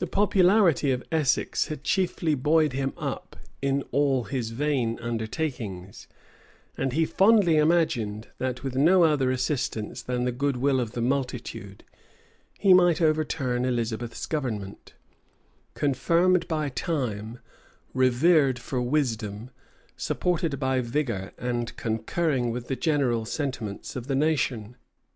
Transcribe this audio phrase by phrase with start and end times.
[0.00, 6.08] The popularity of Essex had chiefly buoyed him up in all his vain undertakings;
[6.76, 11.00] and he fondly imagined, that, with no other assistance than the good will of the
[11.00, 11.84] multitude,
[12.58, 14.94] he might overturn Elizabeth's government,
[15.74, 17.38] confirmed by time,
[17.94, 19.50] revered for wisdom,
[19.96, 24.74] supported by vigor, and concurring with the general sentiments of the nation.